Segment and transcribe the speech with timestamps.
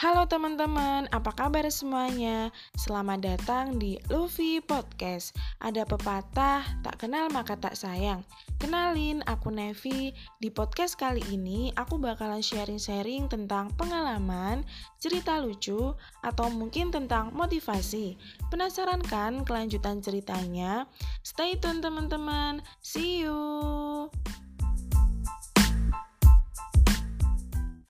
[0.00, 2.48] Halo teman-teman, apa kabar semuanya?
[2.72, 5.36] Selamat datang di Luffy Podcast.
[5.60, 8.24] Ada pepatah, tak kenal maka tak sayang.
[8.56, 10.16] Kenalin, aku Nevi.
[10.40, 14.64] Di podcast kali ini, aku bakalan sharing-sharing tentang pengalaman,
[14.96, 15.92] cerita lucu,
[16.24, 18.16] atau mungkin tentang motivasi.
[18.48, 20.88] Penasaran kan kelanjutan ceritanya?
[21.20, 22.64] Stay tune teman-teman.
[22.80, 23.36] See you!